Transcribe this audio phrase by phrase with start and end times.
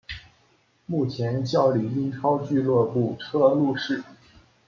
[0.87, 4.01] 目前效力英超俱乐部车路士。